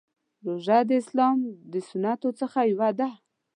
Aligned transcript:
روژه 0.45 0.79
د 0.89 0.91
اسلام 1.01 1.37
د 1.71 1.73
ستنو 1.87 2.29
څخه 2.39 2.59
یوه 2.71 2.89
ده. 2.99 3.07